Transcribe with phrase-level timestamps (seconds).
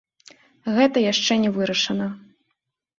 [0.79, 2.13] Гэта яшчэ не вырашана.